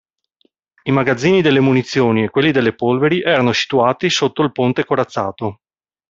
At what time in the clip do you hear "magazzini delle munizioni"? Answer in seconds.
0.91-2.23